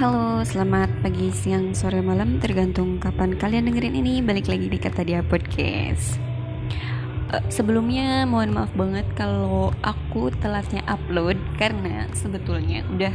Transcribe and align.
Halo, 0.00 0.40
selamat 0.40 1.04
pagi, 1.04 1.28
siang, 1.28 1.76
sore, 1.76 2.00
malam. 2.00 2.40
Tergantung 2.40 2.96
kapan 2.96 3.36
kalian 3.36 3.68
dengerin 3.68 4.00
ini 4.00 4.24
Balik 4.24 4.48
lagi 4.48 4.72
di 4.72 4.80
Kata 4.80 5.04
Dia 5.04 5.20
Podcast. 5.20 6.16
Uh, 7.28 7.44
Sebelumnya 7.52 8.24
mohon 8.24 8.56
maaf 8.56 8.72
banget 8.72 9.04
kalau 9.12 9.76
aku 9.84 10.32
telatnya 10.40 10.80
upload 10.88 11.36
Karena 11.60 12.08
sebetulnya 12.16 12.80
udah 12.88 13.12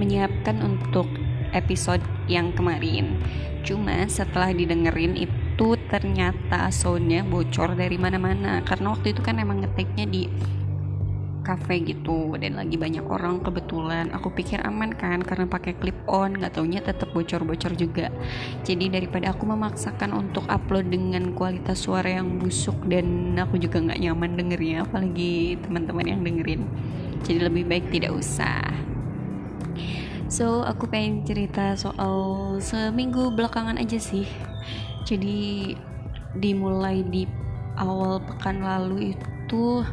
menyiapkan 0.00 0.56
untuk 0.64 1.04
episode 1.52 2.00
yang 2.32 2.48
kemarin. 2.56 3.20
Cuma 3.60 4.08
setelah 4.08 4.56
didengerin 4.56 5.12
itu 5.20 5.76
ternyata 5.92 6.72
soundnya 6.72 7.28
bocor 7.28 7.76
dari 7.76 8.00
mana-mana. 8.00 8.64
Karena 8.64 8.96
waktu 8.96 9.12
itu 9.12 9.20
kan 9.20 9.36
emang 9.36 9.60
ngeteknya 9.60 10.08
di 10.08 10.32
cafe 11.42 11.82
gitu 11.82 12.38
dan 12.38 12.56
lagi 12.56 12.78
banyak 12.78 13.04
orang 13.04 13.42
kebetulan. 13.42 14.08
Aku 14.14 14.30
pikir 14.30 14.62
aman 14.62 14.94
kan 14.94 15.20
karena 15.20 15.44
pakai 15.50 15.74
clip 15.76 15.98
on 16.06 16.38
nggak 16.38 16.56
taunya 16.56 16.80
tetap 16.80 17.10
bocor-bocor 17.10 17.74
juga. 17.74 18.08
Jadi 18.62 18.88
daripada 18.88 19.34
aku 19.34 19.44
memaksakan 19.46 20.14
untuk 20.14 20.46
upload 20.48 20.88
dengan 20.88 21.34
kualitas 21.34 21.84
suara 21.84 22.08
yang 22.08 22.38
busuk 22.38 22.78
dan 22.86 23.36
aku 23.36 23.58
juga 23.58 23.82
nggak 23.82 24.00
nyaman 24.00 24.38
dengernya 24.38 24.86
apalagi 24.86 25.58
teman-teman 25.60 26.06
yang 26.06 26.20
dengerin. 26.22 26.62
Jadi 27.22 27.38
lebih 27.42 27.66
baik 27.66 27.90
tidak 27.90 28.14
usah. 28.14 28.62
So 30.32 30.64
aku 30.64 30.88
pengen 30.88 31.28
cerita 31.28 31.76
soal 31.76 32.56
seminggu 32.62 33.36
belakangan 33.36 33.76
aja 33.76 34.00
sih. 34.00 34.24
Jadi 35.04 35.76
dimulai 36.32 37.04
di 37.04 37.28
awal 37.76 38.20
pekan 38.24 38.64
lalu 38.64 39.12
itu 39.12 39.84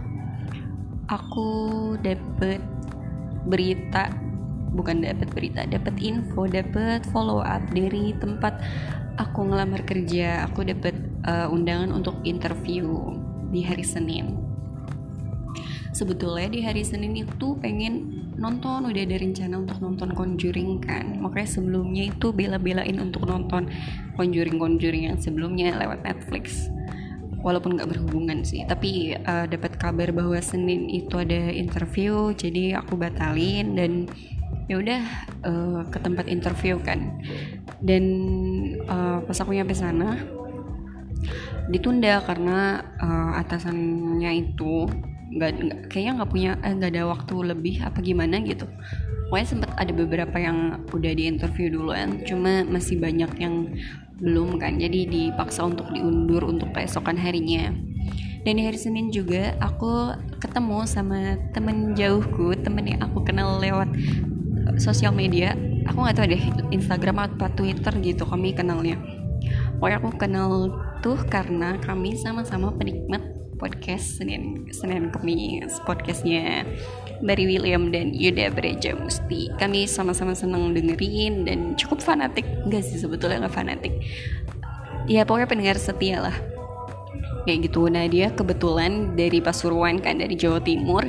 aku 1.10 1.50
dapet 2.00 2.62
berita 3.50 4.14
bukan 4.70 5.02
dapet 5.02 5.34
berita 5.34 5.66
dapet 5.66 5.98
info 5.98 6.46
dapet 6.46 7.02
follow 7.10 7.42
up 7.42 7.66
dari 7.74 8.14
tempat 8.22 8.62
aku 9.20 9.52
ngelamar 9.52 9.84
kerja. 9.84 10.48
Aku 10.48 10.64
dapet 10.64 10.96
uh, 11.28 11.52
undangan 11.52 11.92
untuk 11.92 12.16
interview 12.24 13.14
di 13.52 13.62
hari 13.66 13.84
Senin. 13.84 14.40
Sebetulnya 15.92 16.48
di 16.48 16.62
hari 16.64 16.86
Senin 16.86 17.18
itu 17.18 17.58
pengen 17.60 18.24
nonton 18.40 18.88
udah 18.88 19.04
ada 19.04 19.18
rencana 19.20 19.60
untuk 19.60 19.84
nonton 19.84 20.16
Conjuring 20.16 20.80
kan. 20.80 21.20
Makanya 21.20 21.50
sebelumnya 21.60 22.08
itu 22.08 22.32
bela-belain 22.32 22.96
untuk 23.04 23.28
nonton 23.28 23.68
Conjuring 24.16 24.56
Conjuring 24.56 25.12
yang 25.12 25.20
sebelumnya 25.20 25.76
lewat 25.76 26.08
Netflix 26.08 26.72
walaupun 27.42 27.80
nggak 27.80 27.90
berhubungan 27.90 28.44
sih. 28.44 28.64
Tapi 28.68 29.16
uh, 29.16 29.46
dapat 29.48 29.80
kabar 29.80 30.12
bahwa 30.12 30.38
Senin 30.44 30.88
itu 30.92 31.20
ada 31.20 31.52
interview 31.52 32.36
jadi 32.36 32.80
aku 32.84 33.00
batalin 33.00 33.76
dan 33.76 33.92
ya 34.70 34.78
udah 34.78 35.02
uh, 35.44 35.82
ke 35.90 35.98
tempat 36.04 36.26
interview 36.28 36.78
kan. 36.80 37.20
Dan 37.80 38.04
uh, 38.86 39.24
pas 39.24 39.38
aku 39.40 39.56
nyampe 39.56 39.74
sana 39.74 40.20
ditunda 41.70 42.26
karena 42.26 42.82
uh, 42.98 43.38
atasannya 43.40 44.32
itu 44.50 44.90
nggak 45.30 45.52
kayaknya 45.94 46.12
nggak 46.18 46.32
punya 46.34 46.52
nggak 46.58 46.90
eh, 46.90 46.94
ada 46.98 47.04
waktu 47.06 47.36
lebih 47.54 47.76
apa 47.86 48.02
gimana 48.02 48.42
gitu. 48.42 48.66
Pokoknya 49.30 49.46
sempat 49.46 49.72
ada 49.78 49.94
beberapa 49.94 50.38
yang 50.42 50.90
udah 50.90 51.12
di 51.14 51.30
interview 51.30 51.70
duluan 51.70 52.26
cuma 52.26 52.66
masih 52.66 52.98
banyak 52.98 53.30
yang 53.38 53.70
belum 54.20 54.60
kan 54.60 54.80
jadi 54.80 55.08
dipaksa 55.08 55.66
untuk 55.68 55.92
diundur 55.92 56.48
untuk 56.48 56.72
keesokan 56.76 57.16
harinya. 57.16 57.72
Dan 58.44 58.56
di 58.56 58.64
hari 58.64 58.80
Senin 58.80 59.12
juga 59.12 59.56
aku 59.60 60.16
ketemu 60.40 60.88
sama 60.88 61.36
temen 61.52 61.92
jauhku 61.92 62.56
temen 62.56 62.88
yang 62.88 63.04
aku 63.04 63.24
kenal 63.28 63.60
lewat 63.60 63.92
sosial 64.80 65.12
media. 65.12 65.56
Aku 65.92 66.06
nggak 66.06 66.16
tahu 66.16 66.28
deh 66.32 66.44
Instagram 66.72 67.18
atau 67.28 67.52
Twitter 67.52 67.92
gitu 68.00 68.24
kami 68.24 68.56
kenalnya. 68.56 68.96
Pokoknya 69.80 69.98
aku 70.00 70.10
kenal 70.20 70.52
tuh 71.00 71.20
karena 71.28 71.80
kami 71.80 72.16
sama-sama 72.20 72.76
penikmat 72.76 73.19
podcast 73.60 74.18
Senin 74.18 74.72
Senin 74.72 75.12
Kemis 75.12 75.84
podcastnya 75.84 76.64
Barry 77.20 77.46
William 77.46 77.92
dan 77.92 78.16
Yuda 78.16 78.56
Breja 78.56 78.96
Musti. 78.96 79.52
Kami 79.60 79.86
sama-sama 79.86 80.32
seneng 80.32 80.72
dengerin 80.72 81.44
dan 81.44 81.76
cukup 81.76 82.00
fanatik. 82.00 82.48
Enggak 82.64 82.88
sih 82.88 82.96
sebetulnya 82.96 83.46
nggak 83.46 83.56
fanatik. 83.56 83.94
Ya 85.06 85.28
pokoknya 85.28 85.52
pendengar 85.52 85.76
setia 85.76 86.24
lah. 86.24 86.36
Kayak 87.44 87.72
gitu. 87.72 87.92
Nah 87.92 88.08
dia 88.08 88.32
kebetulan 88.32 89.20
dari 89.20 89.44
Pasuruan 89.44 90.00
kan 90.00 90.24
dari 90.24 90.40
Jawa 90.40 90.64
Timur. 90.64 91.04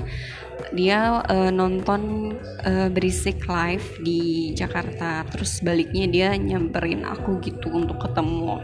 Dia 0.74 1.24
uh, 1.24 1.50
nonton 1.50 2.34
uh, 2.66 2.88
berisik 2.90 3.46
live 3.46 3.86
di 4.02 4.50
Jakarta. 4.58 5.22
Terus 5.30 5.62
baliknya 5.62 6.06
dia 6.10 6.28
nyamperin 6.34 7.06
aku 7.06 7.38
gitu 7.38 7.70
untuk 7.70 8.02
ketemu. 8.02 8.58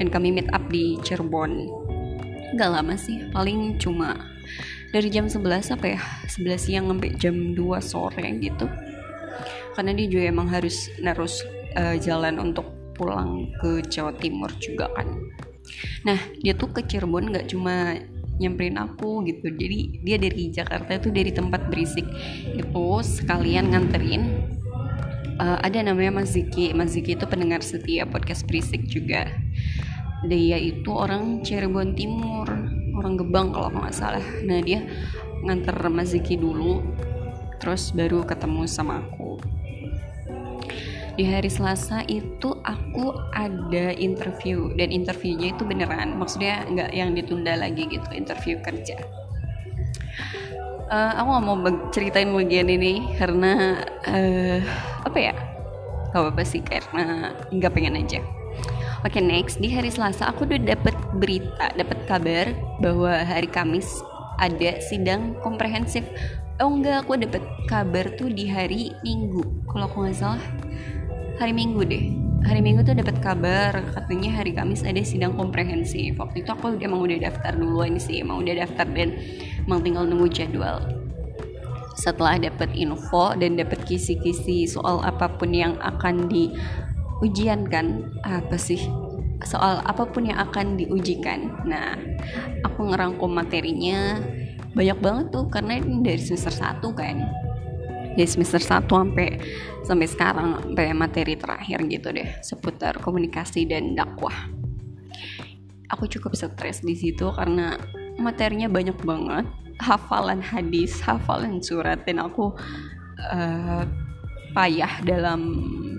Dan 0.00 0.10
kami 0.10 0.34
meet 0.34 0.48
up 0.50 0.64
di 0.72 0.98
Cirebon 1.04 1.68
gak 2.58 2.70
lama 2.70 2.94
sih 2.98 3.26
paling 3.30 3.78
cuma 3.78 4.16
dari 4.90 5.06
jam 5.06 5.30
11 5.30 5.74
apa 5.78 5.86
ya 5.94 6.00
11 6.26 6.58
siang 6.58 6.84
sampai 6.90 7.10
jam 7.14 7.54
2 7.54 7.58
sore 7.78 8.26
gitu. 8.42 8.66
Karena 9.78 9.94
dia 9.94 10.06
juga 10.10 10.24
emang 10.26 10.50
harus 10.50 10.90
narus 10.98 11.46
uh, 11.78 11.94
jalan 11.96 12.42
untuk 12.42 12.66
pulang 12.98 13.48
ke 13.62 13.80
Jawa 13.86 14.12
Timur 14.18 14.50
juga 14.58 14.90
kan. 14.92 15.08
Nah 16.04 16.18
dia 16.42 16.52
tuh 16.58 16.74
ke 16.74 16.82
Cirebon 16.84 17.30
nggak 17.30 17.54
cuma 17.54 17.96
nyamperin 18.42 18.76
aku 18.82 19.22
gitu. 19.30 19.46
Jadi 19.54 20.02
dia 20.02 20.18
dari 20.18 20.50
Jakarta 20.50 20.98
itu 20.98 21.08
dari 21.14 21.30
tempat 21.30 21.70
berisik. 21.70 22.04
Itu 22.58 23.00
sekalian 23.00 23.70
nganterin 23.70 24.22
uh, 25.38 25.58
ada 25.62 25.78
namanya 25.86 26.20
Mas 26.20 26.34
Ziki. 26.34 26.74
Mas 26.74 26.98
Ziki 26.98 27.14
itu 27.14 27.24
pendengar 27.30 27.62
setia 27.62 28.04
podcast 28.04 28.42
berisik 28.44 28.90
juga 28.90 29.30
dia 30.26 30.60
itu 30.60 30.92
orang 30.92 31.40
Cirebon 31.40 31.96
Timur 31.96 32.44
orang 33.00 33.16
Gebang 33.16 33.56
kalau 33.56 33.72
nggak 33.72 33.96
salah. 33.96 34.24
Nah 34.44 34.60
dia 34.60 34.84
nganter 35.40 35.76
Mas 35.88 36.12
Ziki 36.12 36.36
dulu 36.36 36.84
terus 37.56 37.92
baru 37.96 38.24
ketemu 38.28 38.68
sama 38.68 39.00
aku. 39.00 39.40
Di 41.16 41.28
hari 41.28 41.52
Selasa 41.52 42.04
itu 42.08 42.56
aku 42.64 43.12
ada 43.32 43.92
interview 43.96 44.72
dan 44.76 44.92
interviewnya 44.92 45.52
itu 45.52 45.64
beneran. 45.64 46.16
Maksudnya 46.16 46.64
nggak 46.68 46.90
yang 46.92 47.16
ditunda 47.16 47.56
lagi 47.56 47.88
gitu 47.88 48.08
interview 48.12 48.60
kerja. 48.60 49.00
Uh, 50.90 51.12
aku 51.16 51.28
nggak 51.28 51.44
mau 51.46 51.56
ceritain 51.94 52.30
bagian 52.34 52.68
ini 52.68 53.14
karena 53.16 53.80
uh, 54.04 54.58
apa 55.06 55.18
ya? 55.18 55.34
Gak 56.10 56.18
apa-apa 56.26 56.42
sih 56.42 56.58
karena 56.58 57.30
nggak 57.54 57.70
pengen 57.70 57.94
aja 57.94 58.18
Oke 59.00 59.16
okay, 59.16 59.24
next 59.24 59.64
di 59.64 59.72
hari 59.72 59.88
Selasa 59.88 60.28
aku 60.28 60.44
udah 60.44 60.60
dapet 60.60 60.92
berita, 61.16 61.72
dapet 61.72 62.04
kabar 62.04 62.52
bahwa 62.84 63.24
hari 63.24 63.48
Kamis 63.48 64.04
ada 64.36 64.76
sidang 64.76 65.40
komprehensif. 65.40 66.04
Oh 66.60 66.68
enggak, 66.68 67.08
aku 67.08 67.16
dapet 67.16 67.40
kabar 67.64 68.12
tuh 68.20 68.28
di 68.28 68.44
hari 68.44 68.92
Minggu. 69.00 69.64
Kalau 69.72 69.88
aku 69.88 70.04
nggak 70.04 70.20
salah 70.20 70.44
hari 71.40 71.56
Minggu 71.56 71.80
deh. 71.80 72.12
Hari 72.44 72.60
Minggu 72.60 72.84
tuh 72.84 72.92
dapat 72.92 73.16
kabar 73.24 73.72
katanya 73.96 74.36
hari 74.36 74.52
Kamis 74.52 74.84
ada 74.84 75.00
sidang 75.00 75.32
komprehensif. 75.32 76.20
Waktu 76.20 76.44
itu 76.44 76.52
aku 76.52 76.76
emang 76.76 77.00
udah 77.00 77.24
daftar 77.24 77.56
duluan 77.56 77.96
sih, 77.96 78.20
emang 78.20 78.44
udah 78.44 78.68
daftar 78.68 78.84
dan 78.84 79.16
emang 79.64 79.80
tinggal 79.80 80.04
nunggu 80.04 80.28
jadwal 80.28 80.84
setelah 82.00 82.40
dapat 82.40 82.72
info 82.72 83.36
dan 83.36 83.60
dapat 83.60 83.84
kisi-kisi 83.84 84.64
soal 84.64 85.04
apa 85.04 85.28
pun 85.36 85.52
yang 85.52 85.76
akan 85.84 86.32
di 86.32 86.48
ujian 87.20 87.68
kan? 87.68 88.10
Apa 88.24 88.56
sih? 88.56 88.80
Soal 89.40 89.80
apa 89.84 90.04
pun 90.08 90.28
yang 90.28 90.40
akan 90.40 90.76
diujikan. 90.76 91.64
Nah 91.64 91.96
aku 92.64 92.92
ngerangkum 92.92 93.32
materinya. 93.32 94.20
Banyak 94.70 94.98
banget 95.02 95.26
tuh 95.34 95.50
karena 95.50 95.82
ini 95.82 96.04
dari 96.04 96.20
semester 96.20 96.52
1 96.52 96.84
kan. 96.94 97.16
Dari 98.14 98.28
semester 98.28 98.60
1 98.60 98.86
sampai 98.86 99.28
sampai 99.80 100.06
sekarang 100.06 100.48
sampai 100.60 100.92
materi 100.92 101.34
terakhir 101.34 101.82
gitu 101.88 102.12
deh 102.12 102.28
seputar 102.44 103.00
komunikasi 103.00 103.64
dan 103.64 103.96
dakwah. 103.96 104.34
Aku 105.90 106.06
cukup 106.06 106.38
stres 106.38 106.86
di 106.86 106.94
situ 106.94 107.32
karena 107.34 107.74
materinya 108.20 108.70
banyak 108.70 108.98
banget. 109.02 109.46
Hafalan 109.80 110.44
hadis 110.44 111.00
hafalan 111.00 111.64
surat 111.64 112.04
dan 112.04 112.20
aku 112.20 112.52
uh, 113.32 113.82
payah 114.52 115.00
dalam 115.02 115.40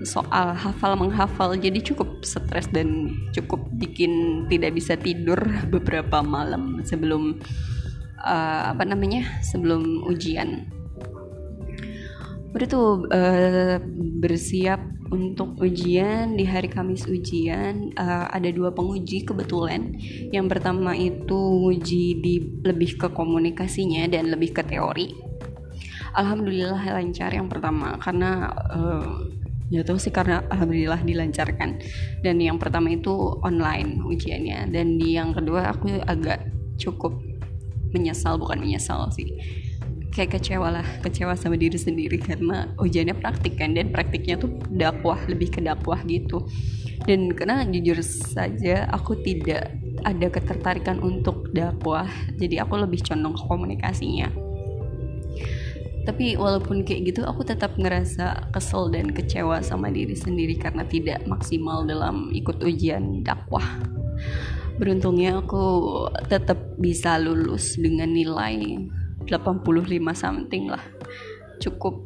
soal 0.02 0.54
hafal 0.54 0.94
menghafal 0.98 1.54
jadi 1.54 1.78
cukup 1.82 2.22
stres 2.22 2.68
dan 2.70 3.16
cukup 3.34 3.62
bikin 3.78 4.44
tidak 4.50 4.76
bisa 4.76 4.94
tidur 4.98 5.38
beberapa 5.74 6.20
malam 6.20 6.82
sebelum 6.82 7.38
uh, 8.22 8.62
apa 8.74 8.82
namanya 8.86 9.26
sebelum 9.42 10.06
ujian. 10.06 10.70
Udah 12.52 12.68
tuh 12.68 13.08
uh, 13.08 13.80
bersiap 14.20 14.80
untuk 15.12 15.60
ujian 15.60 16.40
di 16.40 16.44
hari 16.48 16.72
Kamis 16.72 17.04
ujian 17.04 17.92
uh, 18.00 18.32
ada 18.32 18.48
dua 18.48 18.72
penguji 18.72 19.28
kebetulan. 19.28 19.96
Yang 20.32 20.46
pertama 20.56 20.96
itu 20.96 21.68
uji 21.68 22.20
di 22.20 22.34
lebih 22.64 22.96
ke 22.96 23.08
komunikasinya 23.12 24.08
dan 24.08 24.32
lebih 24.32 24.56
ke 24.56 24.64
teori. 24.64 25.12
Alhamdulillah 26.12 26.80
lancar 26.92 27.32
yang 27.32 27.48
pertama 27.48 27.96
karena 27.96 28.52
uh, 28.68 29.32
ya 29.72 29.80
tahu 29.80 29.96
sih 29.96 30.12
karena 30.12 30.44
alhamdulillah 30.52 31.00
dilancarkan. 31.00 31.80
Dan 32.20 32.36
yang 32.36 32.60
pertama 32.60 32.92
itu 32.92 33.40
online 33.40 34.04
ujiannya. 34.04 34.68
Dan 34.68 35.00
di 35.00 35.16
yang 35.16 35.32
kedua 35.32 35.72
aku 35.72 35.96
agak 36.04 36.44
cukup 36.76 37.16
menyesal 37.96 38.36
bukan 38.36 38.60
menyesal 38.60 39.08
sih. 39.16 39.32
Kayak 40.12 40.36
kecewa 40.36 40.68
lah 40.68 40.86
kecewa 41.00 41.32
sama 41.40 41.56
diri 41.56 41.80
sendiri 41.80 42.20
karena 42.20 42.68
ujiannya 42.76 43.16
praktik 43.16 43.56
kan. 43.56 43.72
Dan 43.72 43.88
praktiknya 43.88 44.36
tuh 44.36 44.52
dakwah 44.68 45.16
lebih 45.24 45.48
ke 45.48 45.64
dakwah 45.64 46.04
gitu. 46.04 46.44
Dan 47.08 47.32
karena 47.32 47.64
jujur 47.64 47.98
saja 48.04 48.86
aku 48.92 49.24
tidak 49.24 49.72
ada 50.04 50.28
ketertarikan 50.28 51.00
untuk 51.00 51.48
dakwah. 51.56 52.06
Jadi 52.36 52.60
aku 52.60 52.76
lebih 52.76 53.00
condong 53.00 53.32
ke 53.32 53.42
komunikasinya 53.48 54.52
tapi 56.02 56.34
walaupun 56.34 56.82
kayak 56.82 57.14
gitu 57.14 57.22
aku 57.22 57.46
tetap 57.46 57.78
ngerasa 57.78 58.50
kesel 58.50 58.90
dan 58.90 59.14
kecewa 59.14 59.62
sama 59.62 59.86
diri 59.86 60.18
sendiri 60.18 60.58
karena 60.58 60.82
tidak 60.82 61.22
maksimal 61.30 61.86
dalam 61.86 62.34
ikut 62.34 62.58
ujian 62.58 63.22
dakwah. 63.22 63.64
Beruntungnya 64.82 65.38
aku 65.38 65.62
tetap 66.26 66.58
bisa 66.82 67.22
lulus 67.22 67.78
dengan 67.78 68.10
nilai 68.10 68.82
85 69.30 69.78
something 70.18 70.74
lah. 70.74 70.82
Cukup 71.62 72.02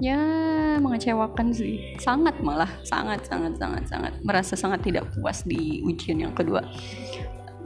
ya 0.00 0.16
mengecewakan 0.80 1.52
sih. 1.52 1.92
Sangat 2.00 2.40
malah 2.40 2.72
sangat 2.88 3.28
sangat 3.28 3.60
sangat 3.60 3.84
sangat. 3.84 4.12
Merasa 4.24 4.56
sangat 4.56 4.80
tidak 4.80 5.12
puas 5.12 5.44
di 5.44 5.84
ujian 5.84 6.24
yang 6.24 6.32
kedua. 6.32 6.64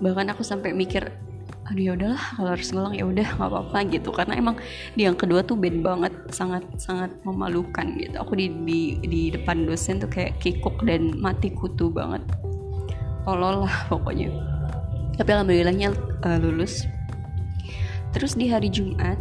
Bahkan 0.02 0.34
aku 0.34 0.42
sampai 0.42 0.74
mikir 0.74 1.29
aduh 1.70 1.82
ya 1.86 1.92
udahlah 1.94 2.24
kalau 2.34 2.50
harus 2.50 2.68
ngulang 2.74 2.94
ya 2.98 3.04
udah 3.06 3.28
nggak 3.38 3.50
apa-apa 3.54 3.78
gitu. 3.94 4.10
Karena 4.10 4.34
emang 4.34 4.58
di 4.98 5.06
yang 5.06 5.14
kedua 5.14 5.46
tuh 5.46 5.54
bad 5.54 5.78
banget 5.80 6.12
sangat 6.34 6.66
sangat 6.82 7.14
memalukan 7.22 7.94
gitu. 7.94 8.18
Aku 8.18 8.34
di 8.34 8.50
di 8.66 8.98
di 9.06 9.22
depan 9.30 9.64
dosen 9.70 10.02
tuh 10.02 10.10
kayak 10.10 10.42
kikuk 10.42 10.82
dan 10.82 11.14
mati 11.22 11.54
kutu 11.54 11.86
banget. 11.86 12.26
Tolol 13.22 13.70
lah 13.70 13.86
pokoknya. 13.86 14.34
Tapi 15.14 15.30
alhamdulillahnya 15.30 15.94
uh, 16.26 16.38
lulus. 16.42 16.90
Terus 18.10 18.34
di 18.34 18.50
hari 18.50 18.66
Jumat 18.66 19.14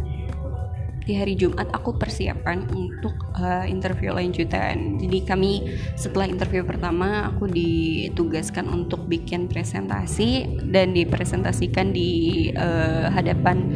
di 1.10 1.18
hari 1.18 1.34
Jumat 1.34 1.66
aku 1.74 1.98
persiapan 1.98 2.70
untuk 2.70 3.18
uh, 3.34 3.66
interview 3.66 4.14
lanjutan. 4.14 4.94
Jadi 5.02 5.18
kami 5.26 5.52
setelah 5.98 6.30
interview 6.30 6.62
pertama 6.62 7.26
aku 7.34 7.50
ditugaskan 7.50 8.70
untuk 8.70 9.10
bikin 9.10 9.50
presentasi 9.50 10.62
dan 10.70 10.94
dipresentasikan 10.94 11.90
di 11.90 12.46
uh, 12.54 13.10
hadapan 13.10 13.74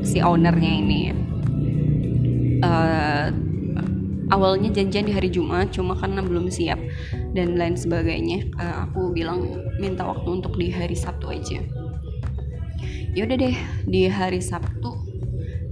si 0.00 0.24
ownernya 0.24 0.72
ini. 0.72 1.02
Uh, 2.64 3.28
awalnya 4.32 4.72
janjian 4.72 5.04
di 5.04 5.12
hari 5.12 5.28
Jumat 5.28 5.68
cuma 5.68 5.92
karena 6.00 6.24
belum 6.24 6.48
siap 6.48 6.80
dan 7.36 7.60
lain 7.60 7.76
sebagainya 7.76 8.48
aku 8.56 9.12
bilang 9.12 9.68
minta 9.76 10.00
waktu 10.00 10.40
untuk 10.40 10.56
di 10.56 10.72
hari 10.72 10.96
Sabtu 10.96 11.28
aja 11.28 11.60
yaudah 13.12 13.36
deh 13.36 13.52
di 13.84 14.08
hari 14.08 14.40
Sabtu 14.40 15.03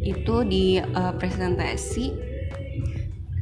itu 0.02 0.42
di 0.46 0.78
uh, 0.82 1.14
presentasi. 1.16 2.12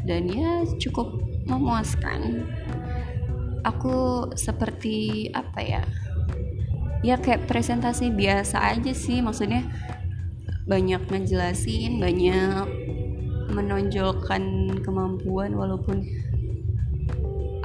Dan 0.05 0.29
ya 0.29 0.65
cukup 0.81 1.21
memuaskan. 1.49 2.49
Aku 3.65 4.29
seperti 4.33 5.29
apa 5.37 5.61
ya? 5.61 5.83
Ya 7.05 7.17
kayak 7.21 7.49
presentasi 7.49 8.13
biasa 8.13 8.77
aja 8.77 8.93
sih. 8.93 9.21
Maksudnya 9.21 9.65
banyak 10.69 11.03
ngejelasin 11.11 11.99
banyak 11.99 12.69
menonjolkan 13.51 14.71
kemampuan 14.87 15.59
walaupun 15.59 16.07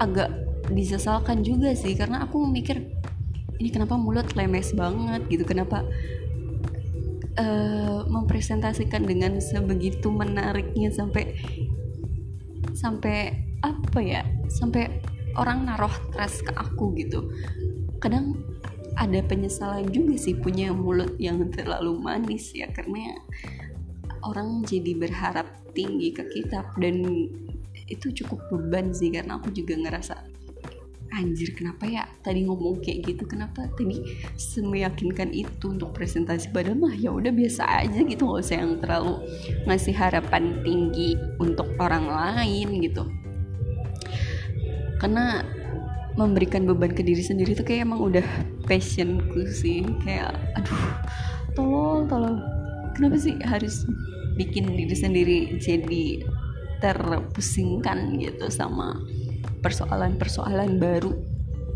agak 0.01 0.31
disesalkan 0.71 1.43
juga 1.45 1.71
sih. 1.75 1.95
Karena 1.95 2.27
aku 2.27 2.43
mikir 2.47 2.83
ini 3.59 3.71
kenapa 3.71 3.95
mulut 3.95 4.35
lemes 4.35 4.75
banget 4.75 5.23
gitu? 5.31 5.47
Kenapa 5.47 5.87
uh, 7.39 8.07
mempresentasikan 8.07 9.03
dengan 9.05 9.39
sebegitu 9.39 10.11
menariknya 10.11 10.91
sampai 10.91 11.35
sampai 12.75 13.33
apa 13.63 13.99
ya 14.03 14.21
sampai 14.51 14.99
orang 15.35 15.67
naruh 15.67 15.91
trust 16.11 16.47
ke 16.47 16.53
aku 16.55 16.95
gitu. 16.99 17.31
Kadang 17.99 18.35
ada 18.95 19.19
penyesalan 19.27 19.91
juga 19.91 20.15
sih 20.15 20.35
punya 20.35 20.71
mulut 20.71 21.19
yang 21.19 21.43
terlalu 21.51 21.99
manis 21.99 22.55
ya 22.55 22.71
karena 22.71 23.19
orang 24.23 24.63
jadi 24.63 24.95
berharap 24.95 25.47
tinggi 25.75 26.15
ke 26.15 26.23
kita 26.31 26.63
dan 26.79 27.03
itu 27.85 28.07
cukup 28.23 28.39
beban 28.49 28.95
sih 28.95 29.11
karena 29.11 29.37
aku 29.37 29.51
juga 29.51 29.75
ngerasa 29.77 30.15
anjir 31.15 31.55
kenapa 31.55 31.87
ya 31.87 32.03
tadi 32.19 32.43
ngomong 32.43 32.83
kayak 32.83 33.07
gitu? 33.07 33.23
Kenapa 33.23 33.71
tadi 33.79 34.03
semeyakinkan 34.35 35.31
itu 35.31 35.71
untuk 35.71 35.95
presentasi? 35.95 36.51
Pada 36.51 36.75
mah 36.75 36.91
ya 36.91 37.15
udah 37.15 37.31
biasa 37.31 37.63
aja 37.87 38.03
gitu 38.03 38.27
nggak 38.27 38.43
usah 38.43 38.57
yang 38.59 38.73
terlalu 38.83 39.15
ngasih 39.63 39.95
harapan 39.95 40.59
tinggi 40.61 41.15
untuk 41.39 41.71
orang 41.79 42.11
lain 42.11 42.83
gitu. 42.83 43.07
Karena 44.99 45.41
memberikan 46.15 46.63
beban 46.67 46.95
ke 46.95 47.03
diri 47.03 47.23
sendiri 47.23 47.55
tuh 47.55 47.63
kayak 47.67 47.87
emang 47.87 48.03
udah 48.03 48.27
passionku 48.67 49.47
sih. 49.47 49.87
Kayak 50.03 50.35
aduh 50.59 50.83
tolong 51.55 52.11
tolong 52.11 52.37
kenapa 52.91 53.15
sih 53.15 53.39
harus 53.47 53.87
bikin 54.35 54.67
diri 54.75 54.95
sendiri 54.95 55.39
jadi 55.63 56.27
terpusingkan 56.83 58.19
gitu 58.19 58.51
sama 58.51 58.99
persoalan-persoalan 59.65 60.77
baru. 60.77 61.11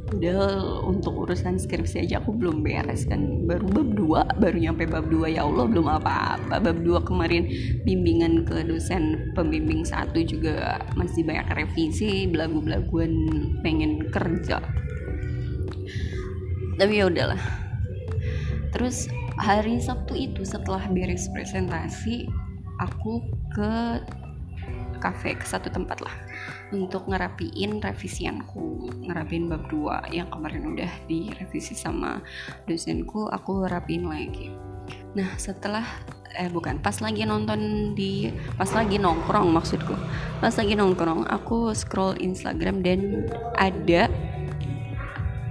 Udah 0.10 0.82
untuk 0.90 1.26
urusan 1.26 1.62
skripsi 1.62 2.06
aja 2.06 2.22
aku 2.22 2.34
belum 2.34 2.62
beres 2.62 3.06
kan. 3.10 3.46
Baru 3.50 3.66
bab 3.70 3.90
2 3.94 4.42
baru 4.42 4.58
nyampe 4.58 4.86
bab 4.86 5.06
2 5.10 5.38
ya 5.38 5.46
Allah 5.46 5.66
belum 5.66 5.86
apa-apa. 5.90 6.62
Bab 6.62 6.78
2 6.86 7.10
kemarin 7.10 7.50
bimbingan 7.86 8.46
ke 8.46 8.62
dosen 8.66 9.34
pembimbing 9.34 9.86
satu 9.86 10.22
juga 10.22 10.82
masih 10.94 11.26
banyak 11.26 11.50
revisi 11.54 12.30
belagu-belaguan 12.30 13.14
pengen 13.66 14.10
kerja. 14.10 14.62
Tapi 16.78 16.94
ya 16.94 17.06
udahlah. 17.10 17.42
Terus 18.74 19.10
hari 19.38 19.78
Sabtu 19.82 20.14
itu 20.18 20.42
setelah 20.46 20.86
beres 20.90 21.30
presentasi 21.34 22.30
aku 22.82 23.22
ke 23.54 24.02
kafe 25.00 25.40
ke 25.40 25.46
satu 25.48 25.72
tempat 25.72 26.04
lah 26.04 26.14
untuk 26.76 27.10
ngerapiin 27.10 27.82
revisianku 27.82 28.92
ngerapiin 29.08 29.50
bab 29.50 29.66
2 29.72 30.14
yang 30.14 30.30
kemarin 30.30 30.76
udah 30.76 30.92
direvisi 31.10 31.74
sama 31.74 32.22
dosenku 32.70 33.26
aku 33.32 33.66
rapiin 33.66 34.06
lagi. 34.06 34.54
Nah 35.18 35.34
setelah 35.40 35.86
eh 36.38 36.50
bukan 36.50 36.78
pas 36.78 36.94
lagi 37.02 37.26
nonton 37.26 37.92
di 37.98 38.30
pas 38.54 38.70
lagi 38.70 39.02
nongkrong 39.02 39.50
maksudku 39.50 39.98
pas 40.38 40.54
lagi 40.54 40.78
nongkrong 40.78 41.26
aku 41.26 41.74
scroll 41.74 42.14
Instagram 42.22 42.86
dan 42.86 43.26
ada 43.58 44.06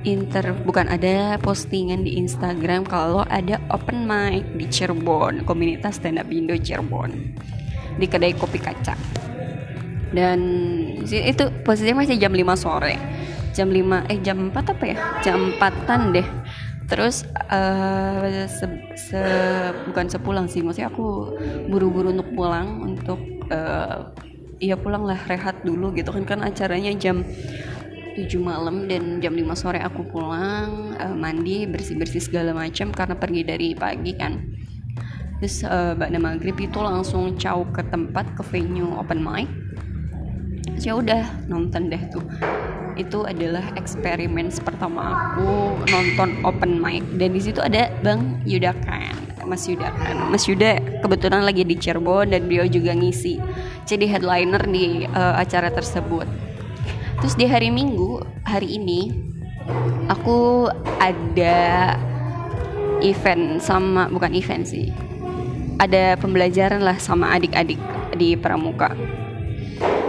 inter 0.07 0.55
bukan 0.63 0.87
ada 0.87 1.35
postingan 1.43 2.07
di 2.07 2.17
Instagram 2.23 2.87
kalau 2.87 3.27
ada 3.27 3.59
open 3.75 4.07
mic 4.07 4.47
di 4.55 4.71
Cirebon 4.71 5.43
komunitas 5.43 5.99
stand 5.99 6.23
up 6.23 6.31
Indo 6.31 6.55
Cirebon 6.55 7.35
di 7.99 8.07
kedai 8.07 8.31
kopi 8.39 8.63
kaca 8.63 8.95
dan 10.13 10.39
itu 11.05 11.45
posisinya 11.65 12.05
masih 12.05 12.17
jam 12.17 12.33
5 12.33 12.45
sore. 12.57 12.97
Jam 13.53 13.69
5 13.69 14.09
eh 14.13 14.19
jam 14.25 14.39
4 14.49 14.73
apa 14.73 14.85
ya? 14.85 14.99
Jam 15.21 15.53
4an 15.57 16.03
deh. 16.17 16.29
Terus 16.89 17.29
uh, 17.53 18.25
se, 18.49 18.65
se 18.97 19.23
bukan 19.85 20.09
sepulang 20.09 20.49
sih 20.49 20.65
maksudnya 20.65 20.89
aku 20.89 21.37
buru-buru 21.69 22.17
untuk 22.17 22.33
pulang 22.33 22.81
untuk 22.81 23.21
uh, 23.53 24.09
ya 24.57 24.81
pulang 24.81 25.05
lah 25.05 25.21
rehat 25.29 25.61
dulu 25.61 25.93
gitu 25.93 26.09
kan. 26.17 26.25
Kan 26.25 26.41
acaranya 26.41 26.97
jam 26.97 27.21
7 28.17 28.25
malam 28.41 28.89
dan 28.89 29.21
jam 29.21 29.37
5 29.37 29.45
sore 29.53 29.85
aku 29.85 30.09
pulang 30.09 30.97
uh, 30.97 31.13
mandi 31.13 31.69
bersih-bersih 31.69 32.25
segala 32.25 32.57
macam 32.57 32.89
karena 32.89 33.15
pergi 33.21 33.43
dari 33.45 33.69
pagi 33.77 34.13
kan. 34.17 34.41
Terus 35.39 35.63
uh, 35.63 35.95
Mbak 35.95 36.11
Maghrib 36.19 36.57
itu 36.59 36.79
langsung 36.83 37.37
caw 37.39 37.63
ke 37.71 37.85
tempat 37.93 38.33
ke 38.35 38.43
venue 38.49 38.91
open 38.97 39.23
mic 39.23 39.47
ya 40.83 40.99
udah 40.99 41.47
nonton 41.47 41.91
deh 41.91 42.03
tuh. 42.11 42.25
Itu 42.99 43.23
adalah 43.25 43.63
eksperimen 43.79 44.51
pertama 44.59 45.15
aku 45.15 45.79
nonton 45.87 46.43
open 46.43 46.83
mic. 46.83 47.07
Dan 47.15 47.35
di 47.35 47.41
situ 47.41 47.63
ada 47.63 47.91
Bang 48.03 48.43
Yudakan 48.43 49.29
Mas 49.49 49.65
Yudakan 49.65 50.29
Mas 50.29 50.45
Yuda 50.45 50.77
kebetulan 51.01 51.41
lagi 51.41 51.65
di 51.65 51.73
Cirebon 51.81 52.37
dan 52.37 52.45
beliau 52.45 52.69
juga 52.69 52.93
ngisi 52.93 53.41
jadi 53.89 54.05
headliner 54.05 54.61
di 54.69 55.09
uh, 55.09 55.41
acara 55.41 55.73
tersebut. 55.73 56.29
Terus 57.19 57.35
di 57.35 57.49
hari 57.49 57.73
Minggu 57.73 58.21
hari 58.45 58.77
ini 58.77 59.11
aku 60.13 60.69
ada 61.01 61.97
event 63.01 63.59
sama 63.59 64.07
bukan 64.13 64.37
event 64.37 64.69
sih 64.69 64.93
ada 65.79 66.19
pembelajaran 66.19 66.83
lah 66.83 66.99
sama 66.99 67.31
adik-adik 67.39 67.79
di 68.19 68.35
Pramuka 68.35 68.93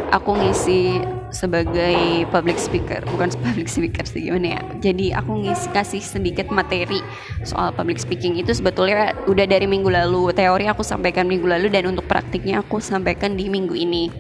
aku 0.10 0.38
ngisi 0.38 1.02
sebagai 1.30 2.26
public 2.34 2.58
speaker. 2.58 3.02
Bukan 3.10 3.34
public 3.46 3.70
speaker 3.70 4.06
sih 4.06 4.30
gimana 4.30 4.60
ya? 4.60 4.62
Jadi 4.82 5.14
aku 5.14 5.46
ngisi 5.46 5.70
kasih 5.72 6.02
sedikit 6.02 6.50
materi 6.50 7.02
soal 7.46 7.74
public 7.74 8.02
speaking 8.02 8.38
itu 8.38 8.54
sebetulnya 8.54 9.14
udah 9.30 9.46
dari 9.46 9.70
minggu 9.70 9.90
lalu. 9.90 10.34
Teori 10.34 10.66
aku 10.70 10.82
sampaikan 10.82 11.30
minggu 11.30 11.46
lalu 11.46 11.70
dan 11.70 11.90
untuk 11.90 12.06
praktiknya 12.10 12.62
aku 12.62 12.82
sampaikan 12.82 13.38
di 13.38 13.48
minggu 13.48 13.74
ini. 13.78 14.12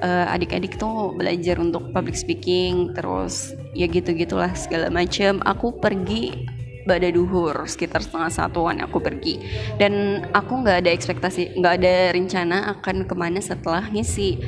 Uh, 0.00 0.24
adik-adik 0.32 0.80
tuh 0.80 1.12
belajar 1.12 1.60
untuk 1.60 1.92
public 1.92 2.16
speaking 2.16 2.96
terus 2.96 3.52
ya 3.76 3.84
gitu 3.84 4.16
gitulah 4.16 4.48
segala 4.56 4.88
macam 4.88 5.44
aku 5.44 5.76
pergi 5.76 6.48
pada 6.88 7.04
duhur 7.12 7.68
sekitar 7.68 8.00
setengah 8.00 8.32
satuan 8.32 8.80
aku 8.80 8.98
pergi. 8.98 9.38
Dan 9.76 10.24
aku 10.32 10.64
nggak 10.64 10.86
ada 10.86 10.90
ekspektasi 10.90 11.60
nggak 11.60 11.74
ada 11.84 11.94
rencana 12.16 12.56
akan 12.78 13.04
ke 13.04 13.14
mana 13.14 13.38
setelah 13.44 13.84
ngisi 13.92 14.40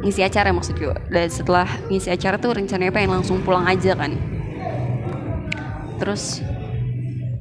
ngisi 0.00 0.24
acara 0.24 0.48
maksudku 0.52 0.90
dan 1.12 1.28
setelah 1.28 1.68
ngisi 1.92 2.08
acara 2.08 2.40
tuh 2.40 2.56
rencananya 2.56 2.92
pengen 2.92 3.20
langsung 3.20 3.44
pulang 3.44 3.68
aja 3.68 3.92
kan. 3.92 4.16
Terus 6.00 6.40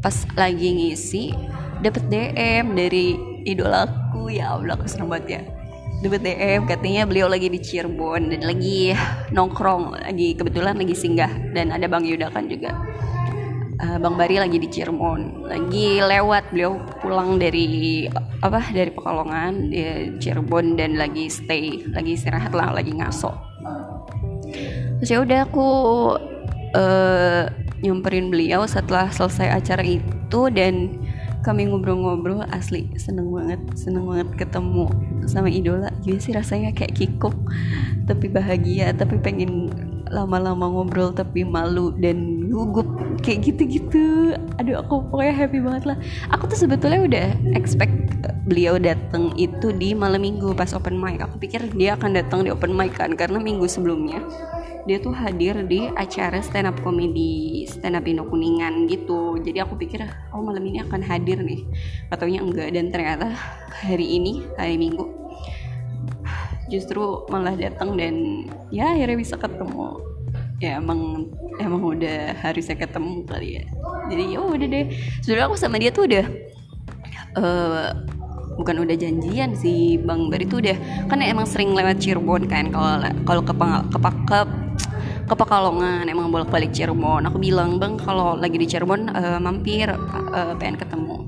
pas 0.04 0.16
lagi 0.36 0.68
ngisi 0.76 1.32
dapet 1.80 2.04
DM 2.12 2.76
dari 2.76 3.16
idolaku 3.48 4.36
ya 4.36 4.60
Allah 4.60 4.76
aku 4.76 4.88
seneng 4.92 5.08
banget 5.08 5.28
ya. 5.40 5.42
Dapet 6.00 6.22
DM 6.24 6.62
katanya 6.68 7.04
beliau 7.08 7.28
lagi 7.28 7.48
di 7.52 7.60
Cirebon. 7.60 8.36
Dan 8.36 8.44
lagi 8.44 8.96
nongkrong 9.32 10.00
lagi 10.00 10.36
kebetulan 10.36 10.76
lagi 10.80 10.96
singgah. 10.96 11.32
Dan 11.56 11.72
ada 11.72 11.88
Bang 11.88 12.08
Yuda 12.08 12.32
kan 12.32 12.48
juga 12.48 12.76
uh, 13.80 13.98
Bang 13.98 14.16
Bari 14.20 14.38
lagi 14.38 14.58
di 14.60 14.68
Cirebon. 14.68 15.48
Lagi 15.48 16.04
lewat 16.04 16.52
beliau 16.52 16.80
pulang 17.00 17.40
dari 17.40 18.06
apa 18.44 18.64
dari 18.72 18.92
Pekalongan 18.92 19.72
di 19.72 19.82
Cirebon 20.20 20.76
dan 20.76 21.00
lagi 21.00 21.32
stay 21.32 21.84
lagi 21.92 22.16
istirahat 22.20 22.52
lah 22.52 22.76
lagi 22.76 22.92
ngaso. 22.94 23.32
Terus 25.00 25.10
ya 25.10 25.20
udah 25.24 25.40
aku 25.48 25.68
uh, 26.76 27.44
nyamperin 27.80 28.28
beliau 28.28 28.68
setelah 28.68 29.08
selesai 29.08 29.48
acara 29.48 29.84
itu 29.84 30.42
dan 30.52 31.00
kami 31.40 31.72
ngobrol-ngobrol 31.72 32.44
asli 32.52 32.92
seneng 33.00 33.32
banget 33.32 33.64
seneng 33.80 34.04
banget 34.04 34.28
ketemu 34.36 34.92
sama 35.24 35.48
idola. 35.48 35.88
Juga 36.04 36.20
sih 36.20 36.36
rasanya 36.36 36.76
kayak 36.76 37.00
kikuk 37.00 37.36
tapi 38.06 38.28
bahagia 38.28 38.92
tapi 38.92 39.16
pengen 39.24 39.72
lama-lama 40.10 40.68
ngobrol 40.68 41.14
tapi 41.14 41.46
malu 41.46 41.94
dan 41.96 42.29
gugup 42.60 42.88
kayak 43.24 43.48
gitu-gitu. 43.48 44.36
Aduh 44.60 44.84
aku 44.84 45.08
pokoknya 45.08 45.34
happy 45.46 45.60
banget 45.64 45.84
lah. 45.88 45.98
Aku 46.36 46.52
tuh 46.52 46.60
sebetulnya 46.60 47.00
udah 47.08 47.28
expect 47.56 47.96
beliau 48.44 48.76
datang 48.76 49.32
itu 49.40 49.72
di 49.72 49.96
malam 49.96 50.20
minggu 50.20 50.52
pas 50.52 50.76
open 50.76 51.00
mic. 51.00 51.24
Aku 51.24 51.40
pikir 51.40 51.72
dia 51.80 51.96
akan 51.96 52.20
datang 52.20 52.44
di 52.44 52.52
open 52.52 52.76
mic 52.76 53.00
kan 53.00 53.16
karena 53.16 53.40
minggu 53.40 53.64
sebelumnya 53.64 54.20
dia 54.84 54.98
tuh 54.98 55.14
hadir 55.14 55.70
di 55.70 55.86
acara 55.94 56.42
stand 56.42 56.66
up 56.66 56.76
comedy 56.82 57.64
stand 57.68 57.96
up 57.96 58.04
Indo 58.04 58.28
Kuningan 58.28 58.92
gitu. 58.92 59.40
Jadi 59.40 59.64
aku 59.64 59.80
pikir 59.80 60.04
oh 60.36 60.44
malam 60.44 60.64
ini 60.68 60.84
akan 60.84 61.00
hadir 61.00 61.40
nih. 61.40 61.64
Katanya 62.12 62.44
enggak 62.44 62.68
dan 62.76 62.92
ternyata 62.92 63.28
hari 63.72 64.20
ini 64.20 64.44
hari 64.60 64.76
minggu 64.76 65.20
justru 66.70 67.26
malah 67.34 67.58
datang 67.58 67.98
dan 67.98 68.46
ya 68.70 68.94
akhirnya 68.94 69.18
bisa 69.18 69.36
ketemu 69.36 70.09
ya 70.60 70.76
emang 70.76 71.32
emang 71.60 71.82
udah 71.82 72.36
harusnya 72.44 72.76
ketemu 72.76 73.24
kali 73.24 73.50
ya. 73.60 73.66
Jadi 74.12 74.24
ya 74.36 74.40
udah 74.44 74.68
deh. 74.68 74.86
Sebenarnya 75.24 75.48
aku 75.48 75.56
sama 75.56 75.80
dia 75.80 75.92
tuh 75.92 76.06
udah 76.08 76.26
uh, 77.40 77.88
bukan 78.60 78.76
udah 78.84 78.96
janjian 79.00 79.56
sih 79.56 79.96
bang. 80.04 80.28
Bari 80.28 80.46
tuh 80.46 80.60
udah 80.60 80.78
kan 81.08 81.24
emang 81.24 81.48
sering 81.48 81.72
lewat 81.72 82.04
Cirebon 82.04 82.48
kan 82.52 82.68
kalau 82.76 82.92
kalau 83.24 83.42
ke 83.44 83.54
ke, 84.28 84.40
ke 85.30 85.34
Pekalongan 85.36 86.04
emang 86.12 86.28
bolak 86.28 86.52
balik 86.52 86.76
Cirebon. 86.76 87.24
Aku 87.32 87.40
bilang 87.40 87.80
bang 87.80 87.96
kalau 87.96 88.36
lagi 88.36 88.60
di 88.60 88.68
Cirebon 88.68 89.08
uh, 89.16 89.40
mampir 89.40 89.88
uh, 89.90 90.54
pengen 90.60 90.76
ketemu. 90.76 91.24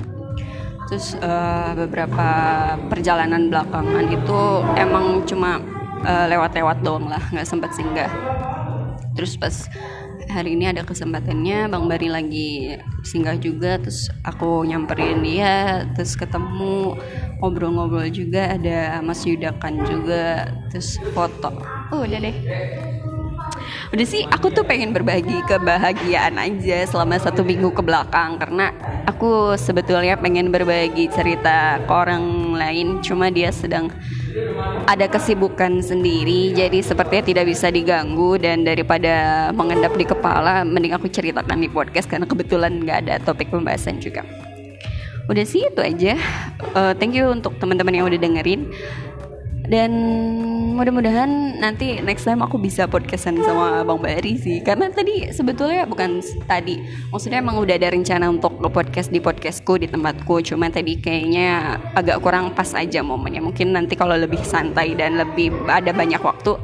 Terus 0.91 1.15
uh, 1.23 1.71
beberapa 1.71 2.27
perjalanan 2.91 3.47
belakangan 3.47 4.11
itu 4.11 4.39
emang 4.75 5.23
cuma 5.23 5.63
uh, 6.03 6.27
lewat-lewat 6.27 6.83
doang 6.83 7.07
lah. 7.07 7.23
Nggak 7.31 7.47
sempat 7.47 7.71
singgah 7.71 8.11
terus 9.15 9.35
pas 9.35 9.67
hari 10.29 10.55
ini 10.55 10.69
ada 10.69 10.85
kesempatannya 10.85 11.67
Bang 11.67 11.89
Bari 11.89 12.07
lagi 12.07 12.77
singgah 13.03 13.35
juga 13.35 13.81
terus 13.81 14.07
aku 14.23 14.63
nyamperin 14.63 15.19
dia 15.25 15.83
terus 15.97 16.13
ketemu 16.15 16.95
ngobrol-ngobrol 17.41 18.07
juga 18.13 18.55
ada 18.55 19.01
Mas 19.01 19.25
Yudakan 19.25 19.83
juga 19.83 20.47
terus 20.69 20.95
foto. 21.11 21.51
Oh 21.91 22.05
udah 22.05 22.19
deh 22.21 22.35
udah 23.91 24.07
sih 24.07 24.23
aku 24.23 24.55
tuh 24.55 24.63
pengen 24.63 24.95
berbagi 24.95 25.43
kebahagiaan 25.51 26.39
aja 26.39 26.87
selama 26.87 27.19
satu 27.19 27.43
minggu 27.43 27.75
ke 27.75 27.83
belakang 27.83 28.39
karena 28.39 28.71
aku 29.03 29.59
sebetulnya 29.59 30.15
pengen 30.15 30.47
berbagi 30.47 31.11
cerita 31.11 31.75
ke 31.83 31.91
orang 31.91 32.55
lain 32.55 33.03
cuma 33.03 33.27
dia 33.27 33.51
sedang 33.51 33.91
ada 34.87 35.11
kesibukan 35.11 35.83
sendiri 35.83 36.55
jadi 36.55 36.79
sepertinya 36.79 37.23
tidak 37.35 37.45
bisa 37.51 37.67
diganggu 37.67 38.39
dan 38.39 38.63
daripada 38.63 39.51
mengendap 39.51 39.91
di 39.99 40.07
kepala 40.07 40.63
mending 40.63 40.95
aku 40.95 41.11
ceritakan 41.11 41.59
di 41.59 41.67
podcast 41.67 42.07
karena 42.07 42.23
kebetulan 42.23 42.79
nggak 42.79 42.97
ada 43.07 43.19
topik 43.19 43.51
pembahasan 43.51 43.99
juga. 43.99 44.23
Udah 45.27 45.45
sih 45.45 45.63
itu 45.67 45.81
aja. 45.83 46.17
Uh, 46.73 46.91
thank 46.97 47.13
you 47.13 47.29
untuk 47.29 47.55
teman-teman 47.61 47.93
yang 47.93 48.05
udah 48.07 48.19
dengerin. 48.19 48.67
Dan 49.71 49.91
mudah-mudahan 50.73 51.59
nanti 51.59 51.99
next 51.99 52.23
time 52.23 52.41
aku 52.41 52.55
bisa 52.57 52.87
podcastan 52.87 53.37
sama 53.43 53.83
Bang 53.83 53.99
Bari 53.99 54.39
sih. 54.39 54.57
Karena 54.63 54.89
tadi 54.89 55.29
sebetulnya 55.29 55.83
bukan 55.85 56.23
tadi. 56.47 56.81
Maksudnya 57.11 57.43
emang 57.43 57.59
udah 57.59 57.75
ada 57.75 57.91
rencana 57.91 58.31
untuk 58.31 58.57
podcast 58.71 59.11
di 59.11 59.19
podcastku 59.19 59.77
di 59.77 59.87
tempatku. 59.91 60.41
Cuma 60.41 60.71
tadi 60.71 60.97
kayaknya 60.97 61.77
agak 61.93 62.23
kurang 62.23 62.55
pas 62.55 62.71
aja 62.73 63.03
momennya. 63.03 63.43
Mungkin 63.43 63.75
nanti 63.75 63.93
kalau 63.99 64.15
lebih 64.15 64.41
santai 64.41 64.95
dan 64.95 65.19
lebih 65.19 65.53
ada 65.67 65.91
banyak 65.91 66.19
waktu 66.23 66.57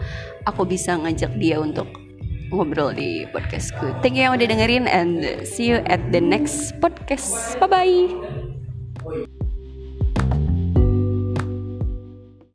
aku 0.48 0.64
bisa 0.64 0.96
ngajak 0.98 1.36
dia 1.38 1.60
untuk 1.60 1.92
ngobrol 2.52 2.96
di 2.96 3.28
podcastku. 3.30 4.00
Thank 4.00 4.16
you 4.18 4.28
yang 4.28 4.36
udah 4.40 4.48
dengerin 4.48 4.86
and 4.88 5.44
see 5.44 5.76
you 5.76 5.84
at 5.92 6.00
the 6.16 6.24
next 6.24 6.76
podcast. 6.80 7.60
Bye 7.60 7.68
bye 7.68 9.28